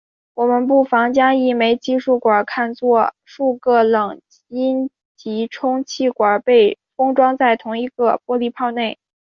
[0.33, 8.97] 我们不妨将一枚计数管看作数个冷阴极充气管被封装在同一个玻璃泡内。